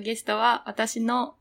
[0.00, 1.34] ゲストは私の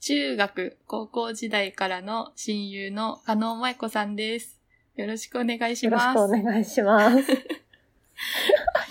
[0.00, 4.60] 中学、高校時代からの親友の加納舞子さんです。
[4.96, 6.16] よろしくお願いしよろします。
[6.16, 7.28] くお願いします。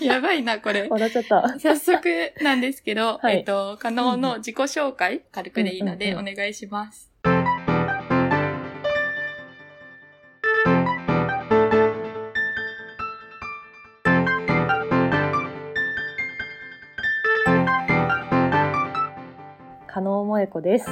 [0.02, 0.88] やばいな、これ。
[0.88, 1.58] 笑っちゃった。
[1.60, 7.11] 早速なんですけど、はいえっと、加納の自己紹介、軽くでいいのでお願いします。
[20.32, 20.86] 萌子です。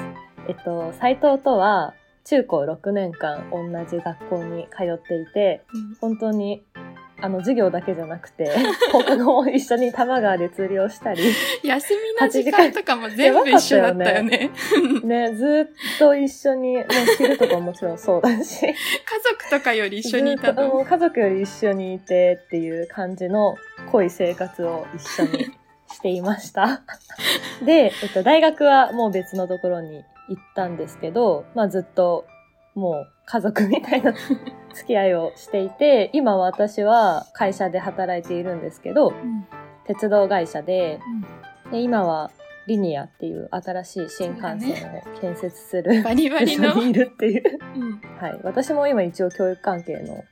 [0.48, 1.94] えっと、斎藤とは
[2.24, 6.62] 中高6年間同じ学校に通っていて、うん本当に
[7.22, 8.50] あの授業だけじゃなくて、
[8.92, 11.22] 放課後も一緒に多摩川で釣りをしたり、
[11.62, 14.50] 休みの時間とかも全部一緒だったよね。
[15.04, 16.86] ね、ずっと一緒に、もう
[17.18, 20.84] 昼とかももちろんそうだし、家族とかより一緒にいたの？
[20.84, 23.56] 家族より一緒にいてっていう感じの
[23.92, 25.50] 濃い生活を一緒に
[26.00, 26.82] していました。
[27.64, 32.24] で、えっと、大学はもう別のところに行ったんですけど、まあずっと
[32.74, 34.14] もう家族みたいな
[34.72, 39.46] 付き合いをしていて、今私は会社で働いているんですけど、うん
[39.86, 41.00] 鉄道会社で、
[41.64, 42.30] うんで今は
[42.66, 46.80] リニアっていう新しい新幹線を建設するバリバ部リの署。
[46.80, 47.58] にいるっていう。
[47.76, 48.40] うんはい。
[48.42, 50.24] 私も今一応教育関係の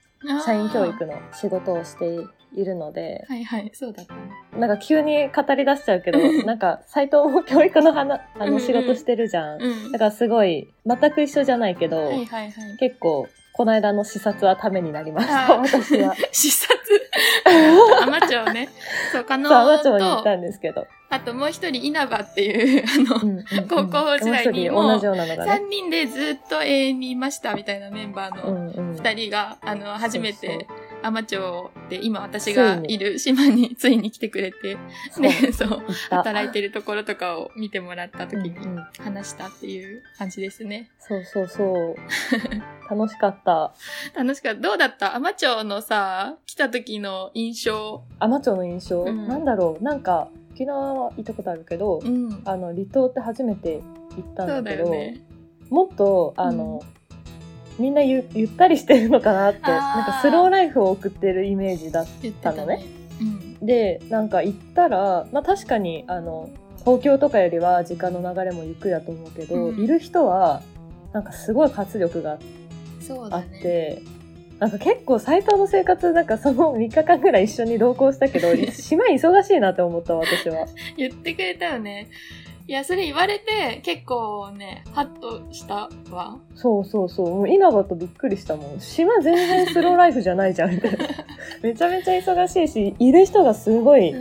[0.44, 2.19] 社員教育の仕事をして
[2.55, 4.20] いるので、はいはい、そうだったね。
[4.58, 9.62] なんか急に語り出しちゃうけど、なんか斎藤も教育の話、あうんうんの仕事してるじゃん。
[9.62, 9.92] うん。
[9.92, 12.52] だからすごい、全く一緒じゃないけど、はいはいはい。
[12.78, 16.14] 結構、この間の視察はためになりました、私は。
[16.32, 16.76] 視察？
[18.02, 18.68] アマチョをね。
[19.12, 20.86] そう、加納そう、アマチョに行っと、たんですけど。
[21.10, 25.00] あともう一人稲葉っていう、あの、うんうんうん高校時代にももう。
[25.00, 28.94] 三人でずっと永遠にいましたみたいなメンバーうのんうん。
[28.94, 30.66] 二人が、あの、初めて
[31.02, 34.77] アマチョで今私がいる島についに来てくれて、
[35.20, 35.82] で、そう。
[36.10, 40.91] 働いてるところとかを見てもらった時にうんうん話したっていう感じですね。
[40.98, 41.96] そうそうそう。
[42.91, 43.72] 楽しかった。
[44.14, 44.60] 楽しかった。
[44.60, 45.14] どうだった？
[45.14, 48.03] アマチョのさ、来た時の印象。
[48.19, 49.82] アマチョの印象、うんなんだろう？
[49.82, 52.42] なんか、沖縄は行ったことあるけど、うん。
[52.44, 53.80] あの、離島って初めて
[54.16, 55.20] 行ったんだだけど、よね。
[55.70, 56.80] もっと、あの、
[57.78, 62.06] みんなゆゆったりしてるのかなって、なんかスローライフを送ってるイメージだっ
[62.43, 62.84] たのね。
[63.21, 63.66] うん。
[63.66, 66.50] で、なんか行ったら、まあ確かに、あの、
[66.81, 70.62] 東京とかよりは時間の流れもゆっくりだと思うけど、うんいる人は、
[71.12, 72.39] なんかすごい活力が
[73.31, 73.43] あっ。
[73.62, 74.03] て、
[74.59, 80.66] なんか結構斎藤の生活、なんかその3日間ぐらい一緒に同行したけど、 島忙しいなって思った私は。
[80.97, 82.09] 言ってくれたよね。
[82.68, 86.38] いや、それ言われて結構ね、ハッとしたわ。
[86.54, 87.30] そうそうそう。
[87.30, 88.78] もう稲葉とびっくりしたもん。
[88.78, 90.98] 島全然スローライフじゃないじゃん、みたいな。
[91.62, 94.18] めちゃめちゃ忙しいし、いる人がすごいう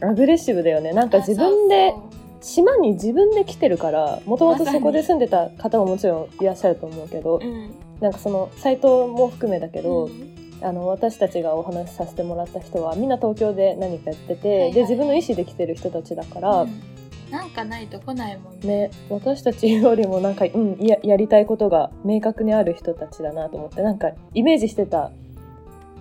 [0.00, 0.04] ん。
[0.04, 0.92] アグレッシブだよね。
[0.92, 1.94] なんか自分で、
[2.40, 7.70] 島に自分で来てるから、もともとそこで住んでた方ももちろんいらっしゃると思うけど、うん。
[8.00, 16.93] なんかその、斎藤も含めだけど、うんあの、私たちがお話しさせてもらった人は、みんな東京で何かやってて、はいはいで、自分の意思で来てる人たちだから、うん
[17.34, 18.88] なんかないと来ないもんね。
[18.88, 25.10] ね、私たちよりもなんか、うん、ややりたいことが明確にある人たちだなと思ってなんかイメージしてた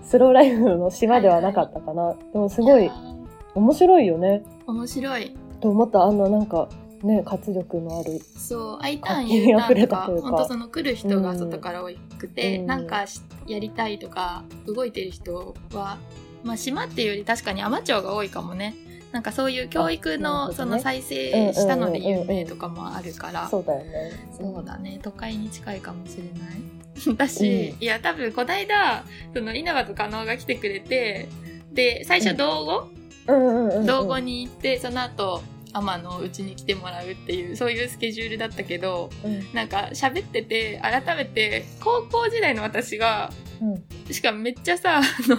[0.03, 2.91] スローライフの島ではなかったかな、でもすごい
[3.55, 5.35] 面白いよね面白い。
[5.59, 6.69] と思ったあんななんか
[7.01, 9.27] ね活力のあるそう、I ターン、
[9.59, 11.89] 活気 U ターンとか、本当その来る人が外から多
[12.19, 15.97] くて、うんなんかしやりたいとか、動いてる人は、
[16.43, 18.75] まあ島っていうより確かにアマチュアが多いかもね。
[19.13, 24.11] なんかそういう教育のその再生したので有名とかもあるから、そうだよね。
[24.35, 27.15] そうだね、都会に近いかもしれない。
[27.15, 29.03] だし、いや多分こないだ、
[29.33, 31.29] その稲葉と加納が来てくれて、
[31.71, 32.89] で、最初道後、
[33.85, 39.53] 道後に行って、その後、天のうちに来てもらうっていう、そういうスケジュールだったけど、うん。
[39.53, 43.31] なんか喋ってて、改めて、高校時代の私が、
[43.61, 44.13] うん。
[44.13, 45.37] しかもめっちゃさ、あの、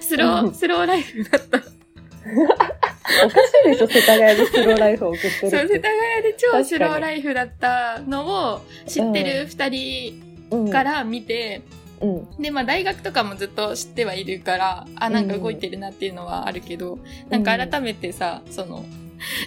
[0.00, 0.54] スロー、うん。
[0.54, 1.62] スローライフだった。
[3.24, 11.62] おかしいでしょ世田谷でスローライフを送ってるそう、世田谷で超スローライフだったのを知ってる二人から見て、
[12.00, 12.42] うん。
[12.42, 16.98] で、まあ大学とかもずっと知ってはいるから、あ、なんか動いてるなっていうのはあるけど、
[17.28, 18.84] なんか改めてさ、その、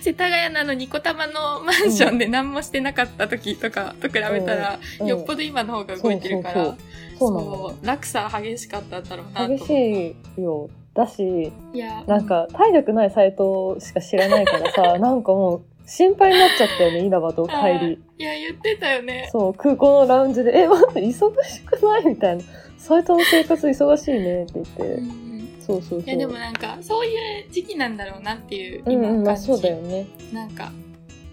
[0.02, 5.08] 世田谷のあのニコタマのマンションで何もしてなかった時とかと比べたら、うん。
[5.08, 6.76] よっぽど今の方が動いてるから、
[7.18, 9.64] そう落差激しかったんだろうなと思って。
[9.64, 19.28] 激しいよだしいや、なんか体力ないサイトしか知らないからさ なんかもう心配になっちゃったよね稲葉と帰りいや、言ってたよね。
[19.32, 22.44] そう空港のラウンジで「え待って忙しくない?」みたいな
[22.78, 29.42] 「サイトの生活忙しいね」って言って、うんそうそうそういや、でもなんか、そういう時期なんだろうなっていう、うんうんまあ今感じ。
[29.44, 30.72] そうだよねなんか、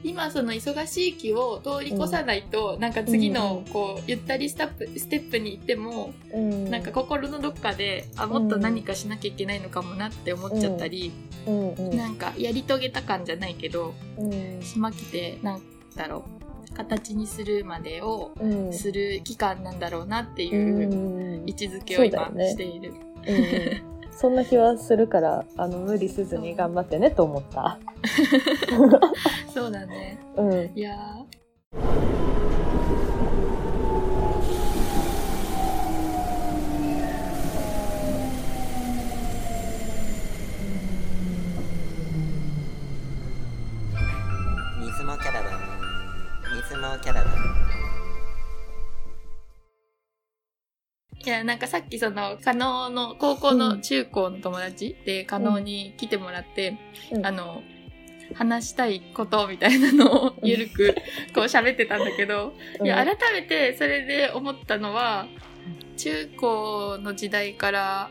[0.04, 6.70] 今その忙しい期を通り越さないと、なんか次のこうゆったりスタップステップに行っても、うん。
[6.70, 11.12] なんか心のどっかであもっと何かしなきゃいけないのかもなって思っちゃったり、
[11.46, 11.74] うん。
[11.74, 11.96] うん。
[11.96, 14.60] なんかやり遂げた感じゃないけどうん。
[14.62, 15.62] 島来てなん
[15.96, 16.24] だろ
[16.70, 18.72] う形にするまでをうん。
[18.72, 22.92] する期間なんだろうなってういうん位置づけを今している。
[24.20, 27.78] そんな気はするからあの無理せずに頑張ってねと思った。
[29.54, 30.18] そうだね。
[30.36, 30.96] うんいや
[51.48, 56.76] なんかさっきその加納の高校の中高の友達で加納に来てもらって、
[57.10, 57.24] うん。
[57.26, 57.62] あの
[58.34, 60.94] 話したいことみたいなのをゆるく
[61.34, 62.52] こう喋ってたんだけど、
[62.84, 65.26] いや改めてそれで思ったのは
[65.96, 68.10] 中高の時代から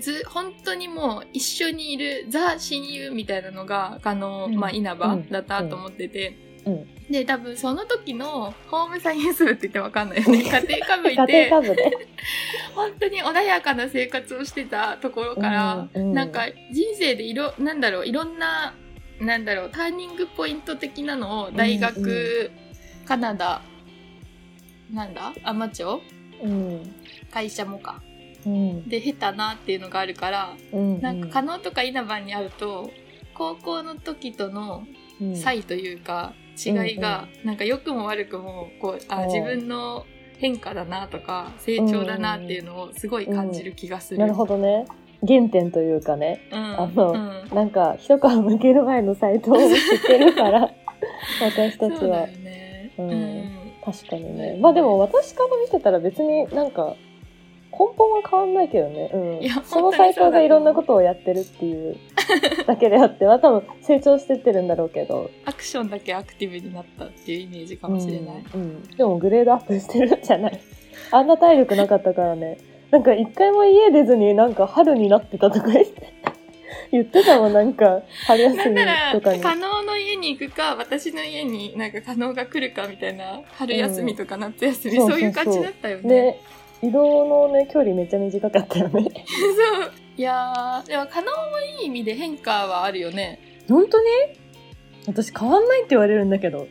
[0.00, 4.56] ず本当にもう一緒にいるザ親友みたいなのがあの、うん。
[4.56, 5.28] まあ、稲葉うん。
[5.28, 6.86] だったと思ってて、うん。
[7.10, 10.38] で多分その時のホームサイエンス部って言ってわかんないよね。
[10.44, 11.50] 家庭科部い家て。
[12.74, 18.74] 本当に穏やかな生活をしてたところから、うんうんなんか人生でいろなんだろういろんな
[19.20, 22.50] なんだろうターニングポイント的なのを大学、うんう
[23.06, 23.62] カナダ
[24.92, 25.32] なんだ？
[25.42, 26.00] アマチョ
[26.42, 26.94] うん。
[27.30, 28.02] 会社もか。
[28.46, 28.88] うん。
[28.88, 32.90] で経たなっていうのがあるから、うんなんか加納とか稲葉に会うと
[33.34, 34.86] 高校の時との
[35.20, 35.36] うん。
[35.36, 36.32] 差異というか、
[36.64, 39.24] 違いが、なんか良くも悪くもこうあう。
[39.24, 40.04] ん自分の
[40.38, 44.20] 変化だなとか成長だなっていうのをすごい感じる気がする。
[44.20, 44.86] なるほどね。
[45.26, 46.40] 原点というかね。
[46.52, 47.16] うん、あのう
[47.52, 47.54] ん。
[47.54, 49.68] なんか一皮向ける前のサイトを知っ
[50.06, 50.70] てるから
[51.42, 52.26] 私たちは。
[52.26, 52.92] ね。
[52.98, 53.10] うん。
[53.10, 53.72] うん。
[53.84, 54.58] 確かにね。
[54.60, 56.94] まあでも私から見てたら別になんか
[57.70, 59.64] 根本は変わんないけどね、うん。
[59.64, 61.96] そのサイトがいろんなことをやってるっていう
[62.66, 65.30] だけであっては多分成長してってるんだろうけど。
[65.44, 68.44] アクションだけアクティブになったっていうイメージかもしれない。
[68.54, 68.82] うんうん。
[68.96, 70.60] でもグレードアップしてるんじゃない。
[71.12, 72.58] あんな体力なかったからね。
[72.90, 76.12] なんか一回も家出ずになんか春になってたとか言って。
[76.90, 78.76] 言ってたもんなんか春休み
[79.12, 79.40] とかに。
[79.40, 85.20] 加納の家に行くか、私の家になんか加納が来るかみたいな、春休みとか夏休み、うんそう。
[85.20, 86.40] いう感じだったよね。
[86.82, 89.92] ね移動のね距離めっちゃ短かったよねそう。
[90.16, 93.62] いやー、でも加納もいい意味で変化はあるよね。
[93.68, 94.08] 本当に
[95.06, 96.66] 私変わんないって言われるんだけど。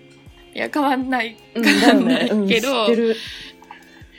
[0.54, 1.38] いや、変わんない。
[1.56, 3.16] うん変わんないうんけど、知ってる。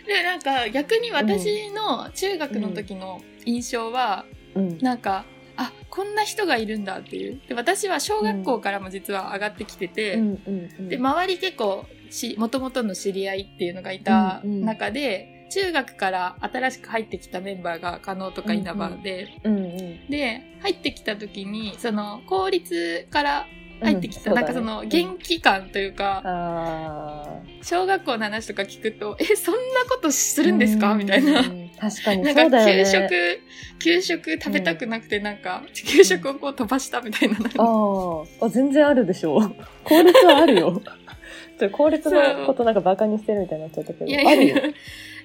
[0.07, 4.25] で、なんか逆に私の中学の時の印象は、
[4.55, 4.79] うん。
[4.79, 5.27] なんか、
[5.57, 7.41] あ、こんな人がいるんだっていう。
[7.47, 19.61] で、私は小学校からも実は上がってきてて、うんうんうんで、周り結構し、もともとの知り合いっていうのがいた中で、中学から新しく入ってきたメンバーが加納とか稲葉で、うんう
[20.07, 23.47] んで、入ってきた時に、その、公立から
[23.81, 30.95] 入ってきた、うんなんかその、元気感というか、あ小学校の話とか聞くと、 え、そんなことすーるんですか？
[30.95, 31.41] みたいな。
[31.41, 33.39] うん確かになんかそうだよ給食ね。、
[33.81, 37.37] 給食食べたくなくてなんか、給食をこう飛ばしたみたいな。
[37.37, 39.55] あーあ、全然あるでしょう。
[39.85, 40.83] 効率はあるよ。
[41.61, 44.07] ちょ効率のことなんかバカにしてるみたいになっちゃったけど。
[44.07, 44.57] いやいやあるよ。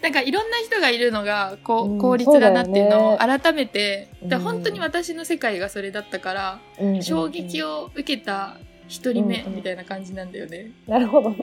[0.04, 8.58] なんかいろんな人がいるのがこうんう効率だなっていうのを改めて、でうん本当に私の世界がそれだったから、うんうん衝撃を受けた
[8.90, 10.72] 一人目うんうんみたいな感じなんだよね。
[10.88, 11.38] なるほどね。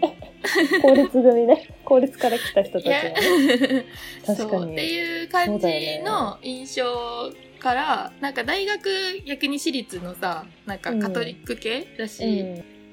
[0.82, 1.68] 効率組ね。
[1.84, 3.14] 効率から来た人たちいやはね。
[4.26, 8.90] 確かにそうっていう感じの印象から、なんか大学
[9.24, 12.44] 逆に私立のさなんかカトリック系だし、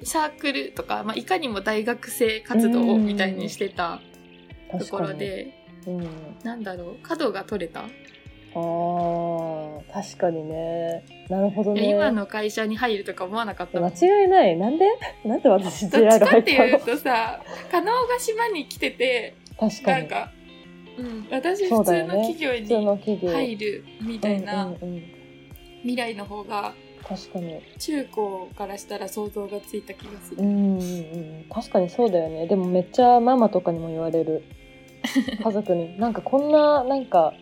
[0.04, 4.00] サークルとか、まあ、いかにも大学生活動うんみたいにしてた
[4.72, 5.14] うんところ。
[5.14, 5.57] で、
[5.88, 6.08] うん。
[6.44, 6.96] なんだろう？
[7.02, 7.88] 角が取れた、ああ、
[9.94, 11.06] 確かにね。
[11.30, 11.90] なるほどね。
[11.90, 14.58] 今の会社に入るとか思わなかった間違いない。
[14.58, 14.86] なんで？
[15.26, 16.40] なんで私どっちか入ったの？
[16.40, 17.42] っていうとさ
[17.72, 20.02] 加納が島に来てて確かに。
[20.02, 20.32] なんか、
[20.98, 23.32] うん、私普通の企業にの企業。
[23.32, 24.74] 入るみたいな
[25.84, 26.74] 未来の方が
[27.08, 27.62] 確かに。
[27.80, 30.42] 中高からしたら想像がついた気がする。
[30.42, 31.46] うんうんうん。
[31.50, 32.48] 確かにそうだよね。
[32.48, 34.44] でもめっちゃママとかにも言われる。
[35.44, 35.98] 家族に。
[36.00, 37.34] なんかこんな、なんか、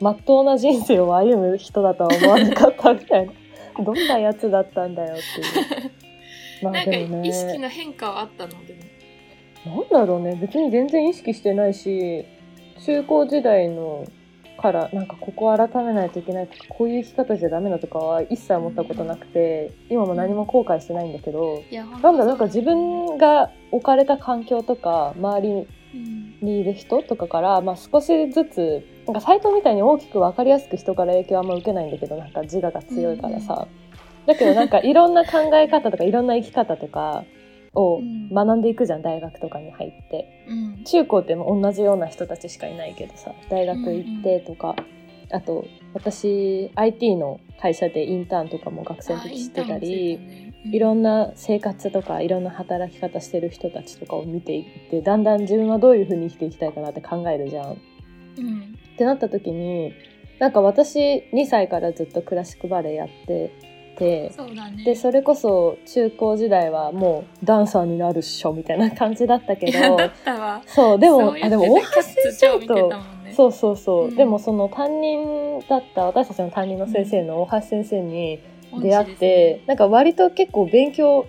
[0.00, 3.32] まっとうな人生を歩む人だとは思わなかったみたいな。
[3.84, 5.90] どんなやつだったんだよっていう。
[6.64, 7.58] まなんかあでも意識ね。
[7.58, 8.50] の変化はあったの？
[8.66, 8.74] で
[9.66, 9.76] も。
[9.76, 10.36] なんだろうね。
[10.40, 12.24] 別に全然意識してないし、
[12.84, 14.04] 中高時代の
[14.60, 21.62] からなんかここを改めないといけないとかこういう生き方じゃダメだとかは一切思ったことなくて今も何も後悔してないんだけど
[22.02, 25.66] なんだなんか自分が置かれた環境とか周りうん
[26.42, 33.66] にいる人とかから、まあ、少しずつなんかサイトみたいに大きく分かりやすく人から影響はあんま受けないんだけどなんか自我が強いからさ、
[34.26, 37.24] だけどなんかいろんな考え方とかいろんな生き方とか
[37.72, 38.28] をうん。
[38.32, 40.44] 学んでいくじゃん大学とかに入って。
[40.48, 40.84] うん。
[40.84, 44.76] 中高っても同じような人たちしかいないけどさ大学行ってとか、
[45.30, 50.39] あと私 IT の会社でインターンとかも学生の時してたり。
[50.64, 57.72] いろんんな生活とかいろんな働き方してる人たちとかを見ていってだんだん自分はどういう風に生きていきたいかなって考えるじゃん。
[57.72, 57.76] っ
[58.38, 58.78] うん。
[58.96, 59.94] てなった時に
[60.38, 63.52] なんか私2歳からずっとクラシックバレエやって
[63.96, 64.82] てそね。
[64.84, 69.98] でそれこそ中高時代はもうダンサーになるっしょみたいな感じだったけど
[70.66, 72.92] そうでもあでも大橋先生と
[73.36, 74.16] そうそうそう、うん。
[74.16, 78.40] でもその担任だった私たちの担任の先生の大橋先生に
[78.78, 81.26] 出会って、なんか割と結構勉強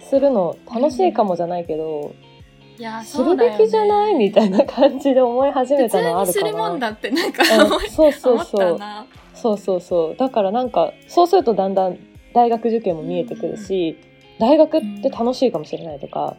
[0.00, 2.14] するの楽しいかもじゃないけど、
[2.78, 6.90] いやするべきじゃないみたいな感じで思い始めたのはあるか普通にするもんな。
[6.90, 8.44] だってなんかうん思いそうそう。
[8.44, 8.78] そう
[9.34, 10.16] そうそうそう。
[10.16, 11.98] だからなんかそうするとだんだん
[12.34, 13.98] 大学受験も見えてくるし、
[14.38, 16.36] 大学って楽しいかもしれないとか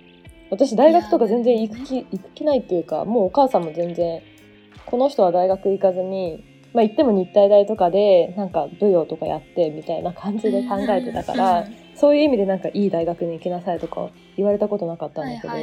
[0.51, 4.21] 私大学とか全然行く気行く気ないっていうかもうお母さんも全然
[4.85, 6.43] この人は大学行かずに、
[6.73, 15.53] まあ、行っても日体大とかでなんか舞踊とかやってみたいな感じで考えてたから、うんそういう意味でなんかいい大学に行きなさいとか言われたことなかったんだけど、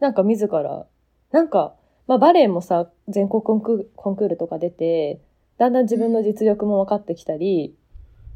[0.00, 0.86] なんか自ら、
[1.32, 1.74] なんか、
[2.06, 5.20] まあバレエもさ、全国コンクールコンクールとか出て、
[5.58, 7.76] だんだん自分の実力も分かってきたり、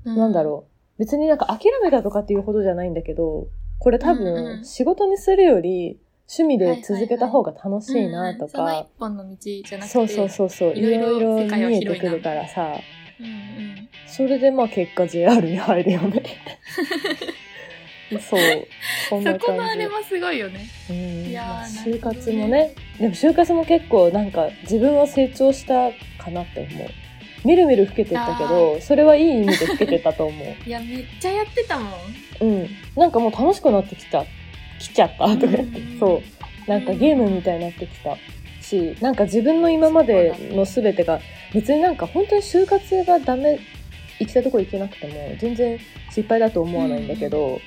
[0.04, 0.66] なんだろ
[0.96, 0.98] う。
[0.98, 3.46] 別になんか諦めたとかっていうほどじゃないんだけど、
[3.78, 4.24] これ多うんうん
[4.58, 6.00] 分仕事にするより
[6.38, 12.74] 趣味で続けた方が楽しいなとうんその一か、本の道じゃなくてそうそうそうそう、いいろいろ見えてくるからさ、
[13.20, 16.22] うんうんそれでまあ結果 JR に入るよね。
[18.20, 18.40] そう、
[19.08, 19.88] そんなそこの感じあれ。
[19.88, 20.66] もすごいよね。
[20.90, 20.96] うん。
[21.30, 22.74] いやーまあ就活もね。
[23.00, 25.90] でも就活も結構なんか自分は成長した
[26.22, 26.88] かなって思う。
[27.44, 30.46] みるみる老けてったけどそれはいい意味で老けてたと思う。
[30.68, 31.92] いやめっちゃやってたもん。
[32.40, 32.68] うん。
[32.94, 34.26] なんかもう楽しくなってきた
[34.82, 35.78] 来ちゃったとか言って。
[35.80, 36.22] うんそう。
[36.68, 38.16] なんかゲームみたいになってきた
[38.60, 41.18] しなんか自分の今までの全てが
[41.52, 43.58] 別になんか本当に就活がダメ
[44.20, 45.76] 行きたいとこ行けなくても全然
[46.10, 47.60] 失敗だと思わないんだけど、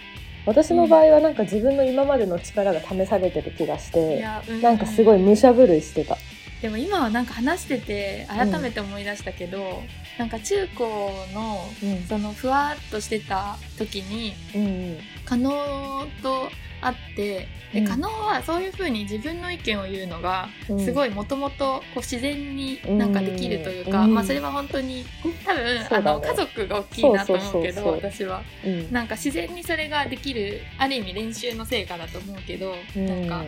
[0.46, 6.16] 私の場合はなんか自分の今までの力が試されてる気がしいてやうなんかすごい武者震いしてた。
[6.62, 9.84] でも今はなんか話してて改めて思い出したけど、
[10.18, 12.04] なんか中高のうん。
[12.04, 16.50] そのふわっとしてた時にうん加納と
[16.86, 17.88] 会ってでうん。
[17.88, 24.14] 加納はそういうふうに自分の意見を言うのがうん、すごい、いもともと自然になんかできるというか、うん。
[24.14, 25.06] まあそれは本当に
[25.46, 25.88] 多分、ね。
[25.90, 28.44] あの家族が大きいなと思うけど私は。
[28.66, 33.44] うん、なんか自然にそれができるある意味練習の成果だと思うけど、なんか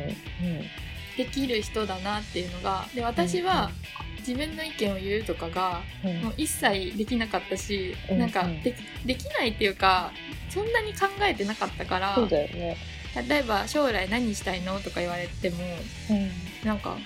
[1.17, 3.71] できる人だなっていうのがで私は
[4.19, 6.09] 自分の意見を言うとかがうん。
[6.11, 8.75] うんもう一切できなかったし、うんなんかうんで
[9.05, 10.11] できないっていうか
[10.49, 12.77] そんなに考えてなかったからそうだよね。
[13.27, 15.57] 例えば将来何したいのとか言われても
[16.09, 16.31] うん。
[16.67, 16.97] なんか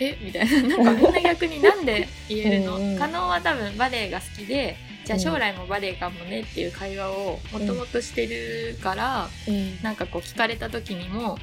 [0.00, 0.16] え？
[0.20, 0.76] みたいな。
[0.82, 2.76] なんかみんな逆になんで言えるの？
[2.76, 5.22] うんうん加納は多分バレエが好きでじゃあうん。
[5.22, 9.82] 将来もバレエかもねっていう会話をもともとしてるから、うん。
[9.82, 11.38] なんかこう聞かれた時にも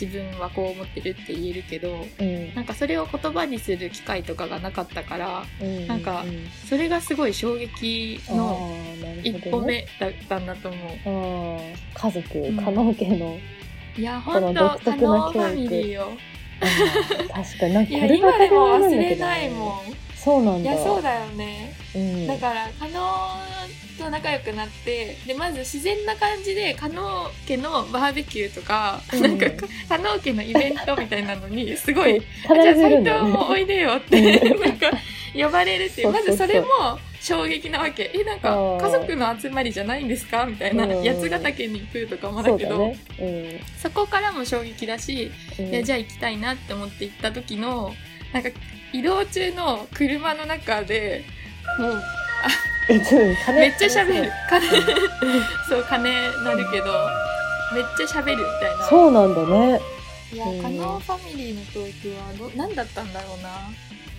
[0.00, 2.54] 自分はこう思ってるって言えるけどうん。
[2.54, 5.86] なんかそれを言葉にする機会とかがなかったからうん。
[5.86, 6.48] なんかうん。
[6.68, 8.76] それがすごい衝撃あの
[9.22, 10.88] 一歩目だったんだと思う。
[11.06, 12.56] あー家族ん。
[12.56, 13.38] 加納家の、
[13.96, 16.12] いや本当独特な教育ァミリーよ。
[16.60, 17.74] あー確かに。
[17.74, 19.80] なんか いこれがや今でも忘れないもん。
[20.16, 20.72] そうなんだ。
[20.72, 21.74] いやそうだよね。
[21.94, 23.38] うん、だから加納
[23.98, 29.22] と仲良くなってでまず自然な感じで加納家のバーベキューとか、うん。
[29.22, 29.46] なんか
[29.88, 34.90] 加納家のイベントみたいなのに すごいじゃあ斎藤もおいでよってなんか
[35.34, 36.10] 呼ばれるっていう。
[36.10, 36.66] まずそれも
[37.24, 38.10] 衝撃なわけ。
[38.14, 40.44] えなんか家族の集まりじゃないんですか？
[40.44, 40.84] みたいな。
[40.84, 41.02] うん。
[41.02, 42.76] 八ヶ岳に行くとかもだけど。
[42.76, 42.88] そう
[43.18, 43.60] だね。
[43.82, 47.94] そこからも衝撃だし、うん、いやじゃあ行きたいなって思って行った時の
[48.34, 48.50] なんか
[48.92, 51.24] 移動中の車の中で
[51.78, 52.02] もう
[52.88, 54.30] めっちゃ喋る。
[54.50, 54.68] 金
[55.68, 56.12] そう金
[56.44, 56.92] なるけど
[57.72, 58.84] めっちゃ喋るみたいな。
[58.84, 59.80] そうなんだね。
[60.30, 60.62] いやうん。
[60.62, 63.48] 加納ファミリーの教育はど何だったんだろうな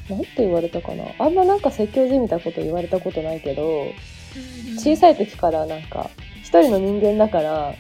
[0.09, 1.05] なんて言われたかな。
[1.17, 3.88] あんまなんか説教じみたこと言われたことないけど
[4.77, 6.09] 小いさい時からなんか
[6.41, 7.74] 一人の人間だから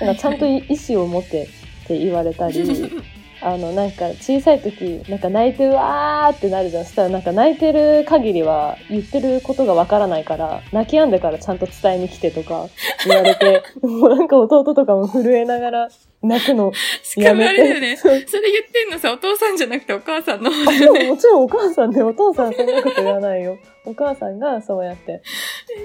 [0.00, 1.48] なんかちゃんと意思を持ってっ
[1.86, 2.62] て言われたり
[3.42, 6.84] あの、なんか小さい時、なんか泣いてうわーってなるじゃん。
[6.84, 12.66] そしたらなんか泣いてる限りは言ってることがわからないから、泣き止んでからちゃんと伝えに来てとか
[13.06, 15.88] 言われて、もうなんか弟とかも震えながら
[16.22, 17.96] 泣くのしかもあれだよね。
[17.96, 20.98] それ言ってんのさ、お父さんじゃなくてお母さんの方あだよね。
[21.00, 23.58] でももちろんお母さんで、お父さんそんなこと言わないよ。
[23.86, 25.22] お母さんがそうやって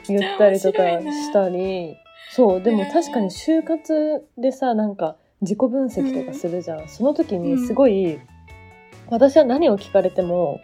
[0.09, 1.95] 言ったりとかしたり、
[2.31, 6.87] そう、でも確かに就活でさ、なんか自己分析とかするじゃん。
[6.87, 8.19] その時にすごい、
[9.09, 10.61] 私は何を聞かれても、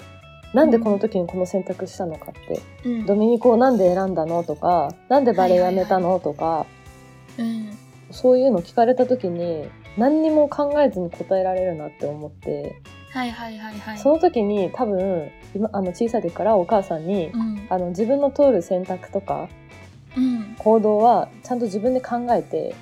[0.53, 6.65] なんでこの時にこの選択したのかって、うんドミニコをなんで選んだのとか、なんでバレエやめたのとか、
[7.37, 7.69] うん
[8.11, 13.97] そういうの聞かれた時に、何にも考えずに答えられるなって思って、はいはいはいはい。
[13.97, 17.67] その時に多分、今、あの小さい時からお母さんに、うん。
[17.69, 19.47] あの自分の通る選択とか
[20.17, 20.55] うん。
[20.57, 22.75] 行動はちゃんと自分で考えて、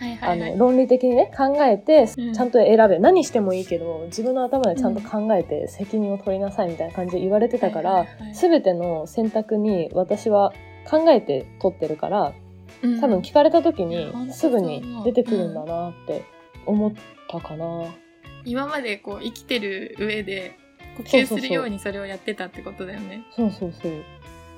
[0.00, 0.58] はいはいはいあの。
[0.58, 10.52] 論理的にね考えてうんちゃんと選べ、何してもいいけど自分の頭でちゃんと考えて責任を取りなさいみたいな感じで言われてたから、はいはいはい全ての選択に私は
[10.88, 12.32] 考えて取ってるから
[12.82, 16.24] うん多分聞かれた時にうんすぐに出てくるんだなって
[16.64, 16.92] 思っ
[17.28, 17.84] たかな。
[18.44, 20.56] 今までこう生きてる上で
[20.96, 23.24] 呼吸するようにそれをやってたってことだよね。
[23.36, 23.92] そうそうそう。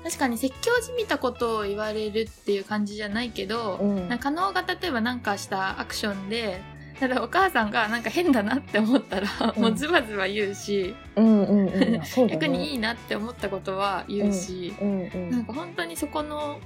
[0.03, 6.61] 確かに説教じみたことを言われるっていう感じじゃないけど、うんなんか加納が例えば何かしたアクションで
[6.99, 12.01] ただお母さんがなんか変だなって思ったら、うんもうズバズバ言うし、うんうんうん。
[12.01, 12.73] あそうだ逆にいね。
[12.75, 15.31] いなって思ったことは言うし、うんうん。
[15.31, 16.59] なんか本当にそこの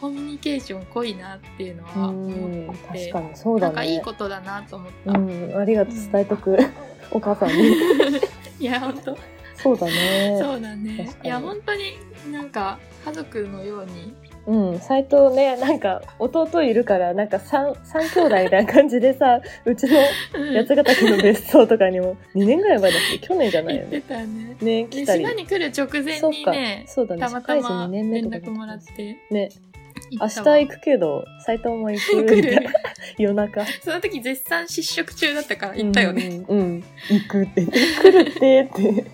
[0.00, 3.74] コミュニケーション濃いなっていうのはうん思って、確かにそうだね。
[3.74, 5.12] なんかいいことだなと思った。
[5.12, 6.56] うん、ありがとう伝えとく、
[7.10, 7.74] お母さんに。
[8.60, 10.38] いや本当そうだね。
[10.40, 11.98] そうだねいや本当に
[12.32, 14.14] なんか家族のように
[14.46, 19.96] うん、斎藤ね、なんか弟いるから、なんか三三兄弟みたいな感じでさ、 うちの
[20.54, 23.26] 八ヶ岳の別荘とかにも2年ぐらい前だっけ？
[23.26, 24.00] 去年じゃないよね。
[24.02, 24.56] たね。
[24.60, 25.32] ね、で来たり島。
[25.32, 27.20] に来る直前そうかにね、そうだね。
[27.22, 29.48] たまたま2年目連絡もらってね、
[30.10, 32.68] 行明日行くけど、斎藤も行く来みたいな る。
[33.16, 33.64] 夜中。
[33.82, 36.42] その時絶賛失職中だったから行ったよね。
[36.48, 36.58] うん。
[36.58, 36.84] うん。
[37.08, 37.62] 行くって。
[37.64, 39.04] 来るってって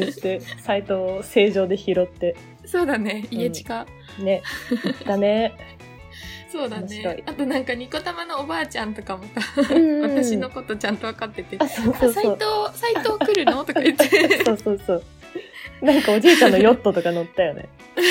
[0.00, 2.36] 言って、斎藤を正常で拾って。
[2.64, 3.86] そうだね、家近。
[4.18, 5.54] ね、行ったね。
[6.50, 7.22] そうだね。
[7.26, 9.30] あとなんかニコ玉のおばあちゃんとかもさ、
[9.74, 12.36] うんうん私のことちゃんと分かってて、あ、そうあ斎そうそう。
[12.70, 13.64] 藤、斎藤来るの？
[13.64, 14.06] とか言って。
[14.44, 15.02] そうそうそう。
[15.82, 17.68] なんかおじいちゃんのヨットとか乗ったよね。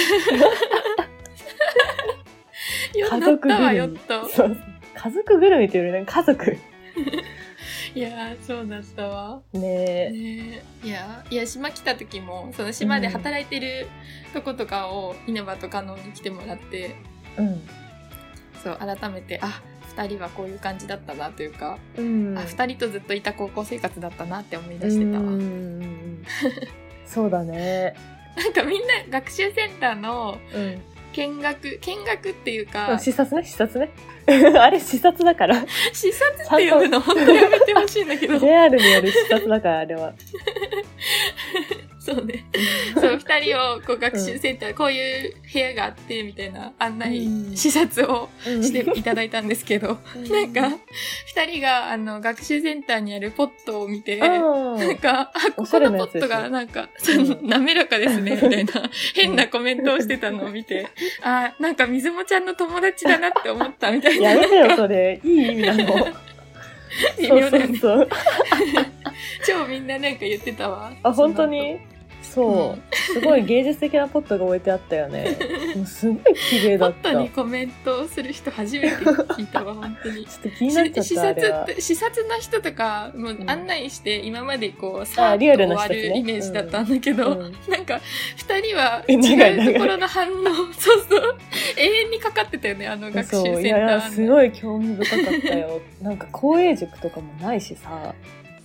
[2.96, 4.00] よ家族ぐるみ。
[4.30, 4.58] そう。
[4.96, 6.58] 家族ぐるみっていうよりね、家族。
[7.96, 9.42] いやー、そうだったわ。
[9.54, 10.10] ねえ。
[10.12, 13.88] ねえいや、いや、島来た時も、その島で働いてる
[14.34, 16.96] とことかを稲葉と加納に来てもらって、
[17.38, 17.62] うん。
[18.64, 19.62] そう、改めて、あ、
[19.96, 22.36] 二人はこういう感じだったなというか、うん。
[22.38, 25.24] あ、二人とずっといた高校生活だったなって思い出してたわ。
[25.26, 26.24] うん
[27.06, 27.94] そうだね。
[28.36, 30.82] なんかみんな学習センターのうん。
[31.14, 33.90] 見学、見学っていうか、視察ね、視察ね。
[34.60, 35.66] あれ視察だから。
[35.94, 37.00] 視察って呼ぶの？
[37.02, 40.14] 本当やめてほしいんだけど、JR による視察だから、あれは。
[42.06, 42.44] そうね。
[42.96, 49.98] そう、二人をこう学習センター、こういう部屋があって、みたいな案内、うん視察をうんしていただいたんですけど、
[50.30, 50.78] なんか、
[51.28, 58.72] 二人があの学習センターにあるポットを見て、あなんーか、あ、ここのポットがなんか、うん滑らかですね、みたいな、
[59.16, 60.88] 変なコメントをしてたのを見て、
[61.22, 64.32] あ、なんか水もちゃんの友達だなって思ったみたいな。
[64.32, 65.22] やめてよ、それ。
[65.24, 66.08] いい意味なの。
[67.18, 67.78] 微そう妙だよね。
[67.80, 68.10] そうそう。
[69.48, 70.92] 超みんななんか言ってたわ。
[71.04, 71.80] あ、本当に？
[72.34, 75.38] そう、うんすごい芸術的なポットが置いてあったよね。
[75.76, 77.12] もうすごい綺麗ポだった。
[77.12, 80.26] ちょットにコメントをする人初めて聞いたわ、本当に。
[80.26, 81.60] っと気になっちゃっ視た、あれは。
[81.60, 88.02] 察って、視察の人とか、もううん案内して、今までこう、さーっとリアル終わな視察ねるイメージだったんだけど、うんなんか、
[88.38, 90.34] 二人は違うところの反応、
[90.78, 91.38] そうそう、
[91.78, 95.82] 永遠にかかってたよね、あの学習センターいやすごい興味深かったよ。
[96.02, 98.16] なんか、公営塾とかもないしさ、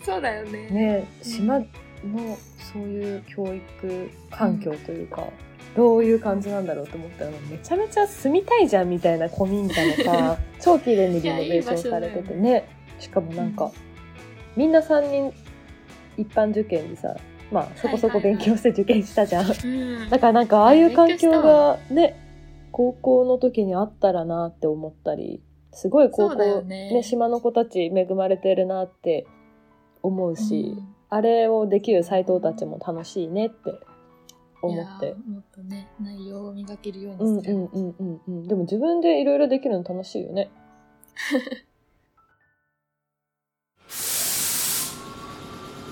[0.02, 0.68] そうだよね。
[0.70, 1.62] ね、島
[2.04, 2.36] の
[2.72, 5.24] そういう教育環境というか、
[5.76, 12.68] どういう感じなんだろうと思ったら、めちゃめちゃ住みたいじゃんみたいな古民家のさ、超綺麗にリノベーションされてていやいい場所だよね。
[12.98, 13.70] しかもなんか、
[14.56, 15.32] みんな3人
[16.16, 17.16] 一般受験でさ、
[17.52, 19.46] まあそこそこ勉強して受験したじゃん。
[19.46, 20.08] うん。
[20.10, 22.16] だからなんかああいう環境がね、
[22.72, 29.26] 高校の時にあったらなって思ったり、すごい高校、ねね、島の子たち恵まれてるなって
[30.02, 33.80] 思うし、うんあれをできる斎藤たちも楽しいねって
[34.60, 37.54] 思ってもっとね、内容を磨けるよううんにする。
[37.54, 38.48] うんうんうんうん。
[38.48, 40.50] でも自分でいろいろできるの楽しいよね。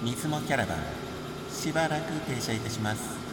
[0.02, 0.78] 水もキャラバン
[1.50, 3.25] しばらく停車いたします